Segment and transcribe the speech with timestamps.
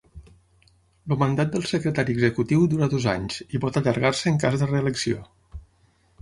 [1.09, 5.23] El mandat del Secretari Executiu dura dos anys, i pot allargar-se en cas de reelecció.